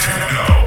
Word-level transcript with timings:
Techno. 0.00 0.59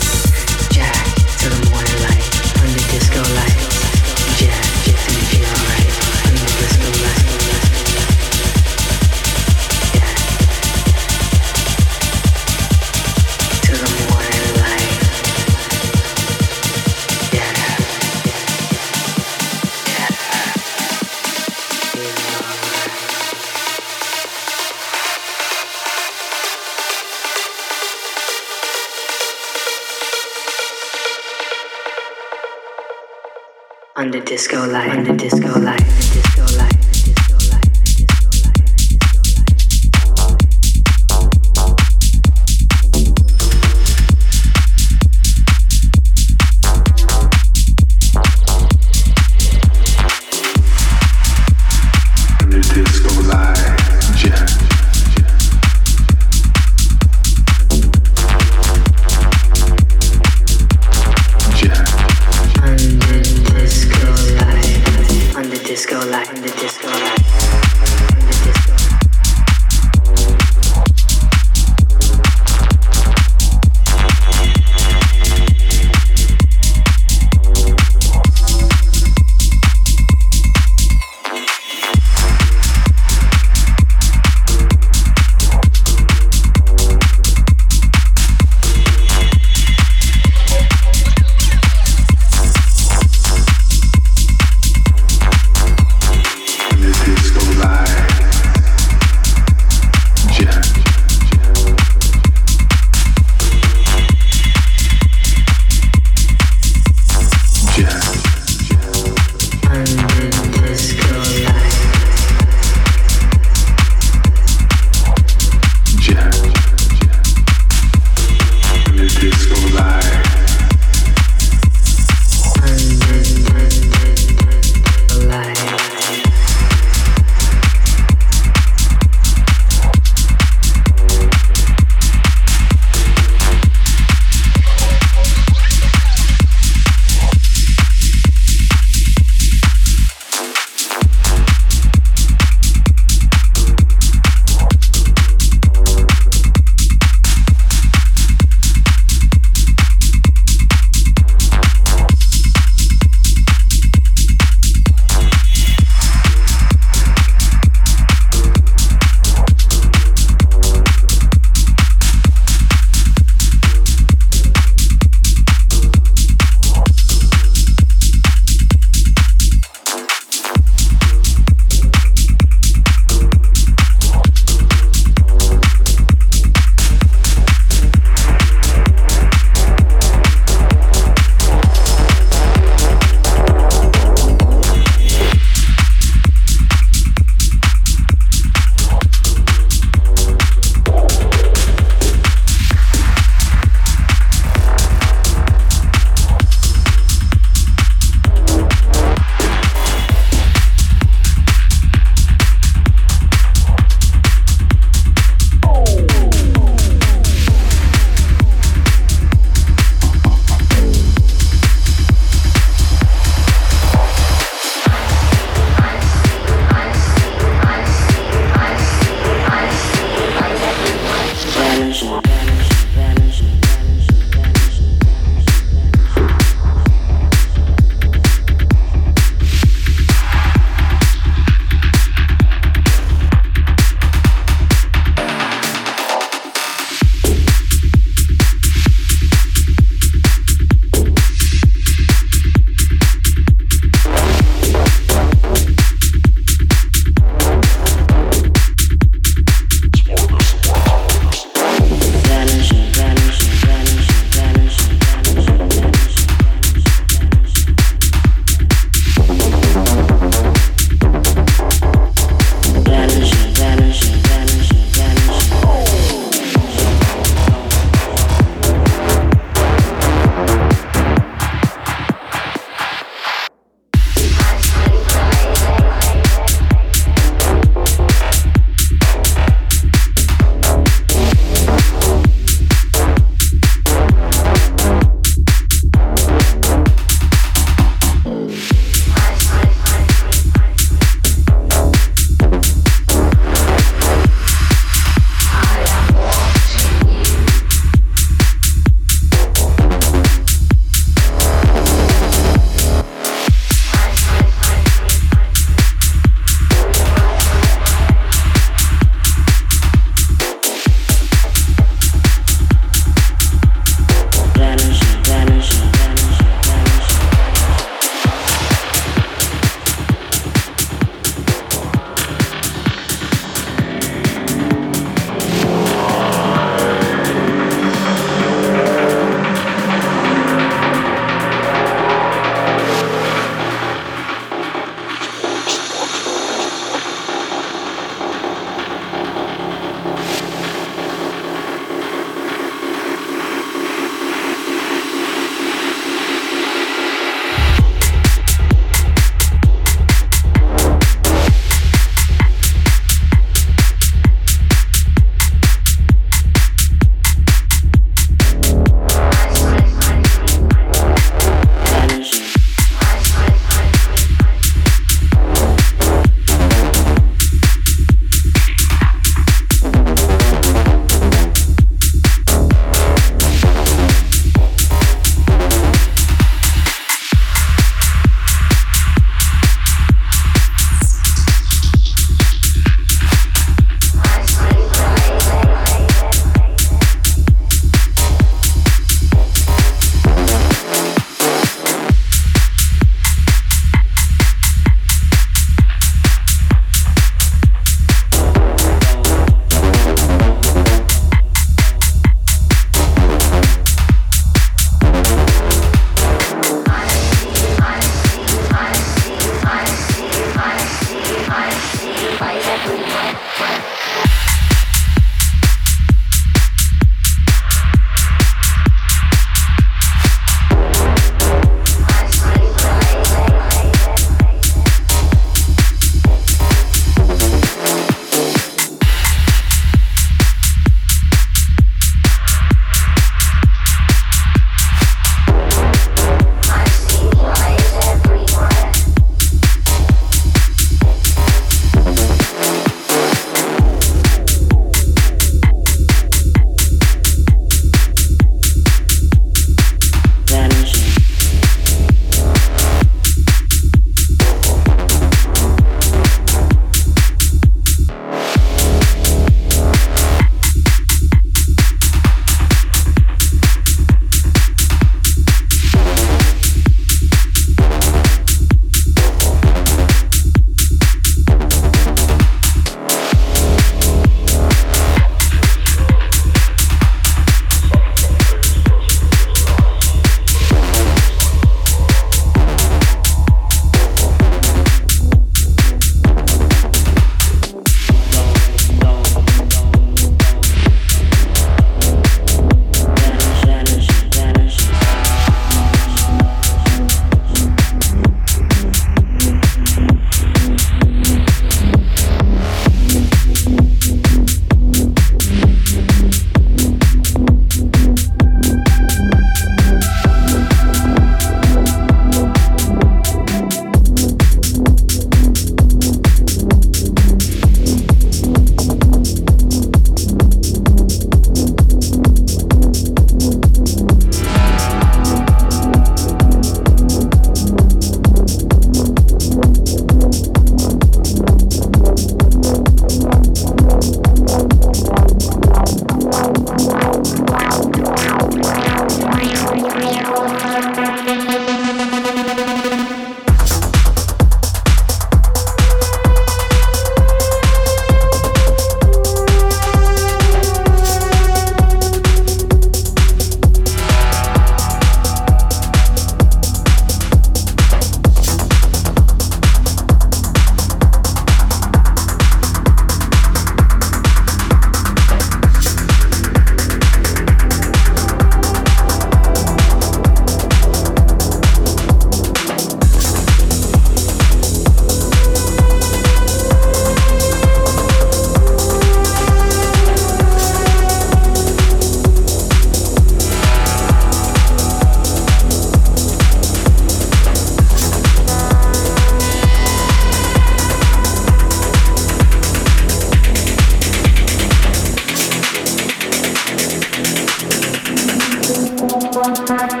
Música 599.51 600.00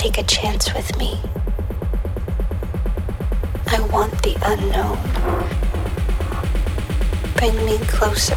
Take 0.00 0.16
a 0.16 0.22
chance 0.22 0.72
with 0.72 0.96
me. 0.96 1.20
I 3.66 3.80
want 3.92 4.10
the 4.22 4.34
unknown. 4.46 4.98
Bring 7.36 7.54
me 7.66 7.76
closer. 7.86 8.34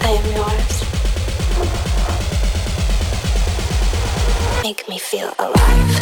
I 0.00 0.08
am 0.18 0.26
yours. 0.34 0.76
Make 4.62 4.88
me 4.88 4.98
feel 4.98 5.34
alive. 5.38 5.95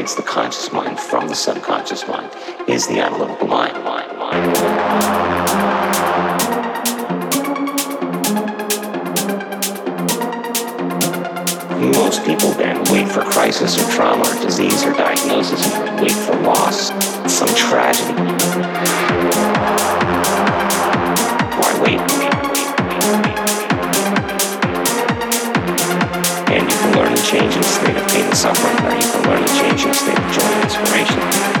separates 0.00 0.14
the 0.14 0.22
conscious 0.22 0.72
mind 0.72 0.98
from 0.98 1.28
the 1.28 1.34
subconscious 1.34 2.08
mind 2.08 2.30
is 2.68 2.86
the 2.86 2.98
analytical 3.00 3.46
mind. 3.46 3.74
mind, 3.84 4.18
mind. 4.18 4.56
Most 11.94 12.24
people 12.24 12.50
then 12.52 12.82
wait 12.90 13.08
for 13.08 13.22
crisis 13.22 13.78
or 13.78 13.90
trauma 13.90 14.22
or 14.22 14.42
disease 14.42 14.84
or 14.84 14.92
diagnosis, 14.92 15.66
wait 16.00 16.12
for 16.12 16.34
loss, 16.42 16.88
some 17.30 17.54
tragedy. 17.54 18.14
state 27.70 27.96
of 27.96 28.06
pain 28.08 28.24
and 28.24 28.36
suffering, 28.36 28.76
or 28.84 28.94
you 28.94 29.06
can 29.12 29.22
learn 29.30 29.46
to 29.46 29.54
change 29.54 29.84
your 29.84 29.94
state 29.94 30.18
of 30.18 30.32
joy 30.32 30.42
and 30.42 30.64
inspiration. 30.64 31.59